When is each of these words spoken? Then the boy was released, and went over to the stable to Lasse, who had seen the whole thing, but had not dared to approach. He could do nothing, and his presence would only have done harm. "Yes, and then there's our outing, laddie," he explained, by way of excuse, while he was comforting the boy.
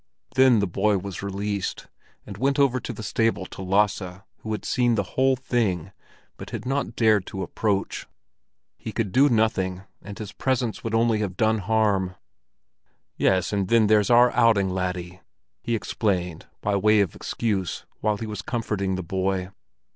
Then 0.33 0.57
the 0.61 0.65
boy 0.67 0.97
was 0.97 1.21
released, 1.21 1.85
and 2.25 2.35
went 2.35 2.57
over 2.57 2.79
to 2.79 2.91
the 2.91 3.03
stable 3.03 3.45
to 3.45 3.61
Lasse, 3.61 4.01
who 4.39 4.51
had 4.51 4.65
seen 4.65 4.95
the 4.95 5.03
whole 5.13 5.35
thing, 5.35 5.91
but 6.37 6.49
had 6.49 6.65
not 6.65 6.95
dared 6.95 7.27
to 7.27 7.43
approach. 7.43 8.07
He 8.79 8.91
could 8.93 9.11
do 9.11 9.29
nothing, 9.29 9.83
and 10.01 10.17
his 10.17 10.31
presence 10.31 10.83
would 10.83 10.95
only 10.95 11.19
have 11.19 11.37
done 11.37 11.59
harm. 11.59 12.15
"Yes, 13.15 13.53
and 13.53 13.67
then 13.67 13.85
there's 13.85 14.09
our 14.09 14.31
outing, 14.31 14.71
laddie," 14.71 15.21
he 15.61 15.75
explained, 15.75 16.47
by 16.61 16.75
way 16.77 17.01
of 17.01 17.15
excuse, 17.15 17.85
while 17.99 18.17
he 18.17 18.25
was 18.25 18.41
comforting 18.41 18.95
the 18.95 19.03
boy. 19.03 19.51